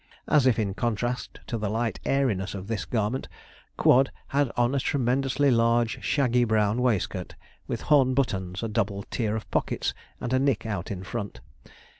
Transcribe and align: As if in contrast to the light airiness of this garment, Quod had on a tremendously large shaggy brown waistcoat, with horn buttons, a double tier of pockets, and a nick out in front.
As 0.27 0.47
if 0.47 0.57
in 0.57 0.73
contrast 0.73 1.41
to 1.45 1.59
the 1.59 1.69
light 1.69 1.99
airiness 2.05 2.55
of 2.55 2.65
this 2.65 2.85
garment, 2.85 3.27
Quod 3.77 4.11
had 4.29 4.51
on 4.57 4.73
a 4.73 4.79
tremendously 4.79 5.51
large 5.51 6.03
shaggy 6.03 6.43
brown 6.43 6.81
waistcoat, 6.81 7.35
with 7.67 7.81
horn 7.81 8.15
buttons, 8.15 8.63
a 8.63 8.67
double 8.67 9.03
tier 9.11 9.35
of 9.35 9.45
pockets, 9.51 9.93
and 10.19 10.33
a 10.33 10.39
nick 10.39 10.65
out 10.65 10.89
in 10.89 11.03
front. 11.03 11.39